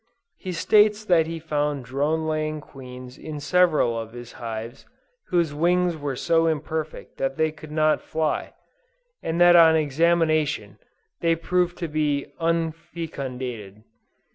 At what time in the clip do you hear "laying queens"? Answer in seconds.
2.25-3.19